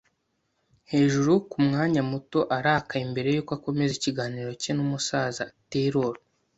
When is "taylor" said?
5.69-6.15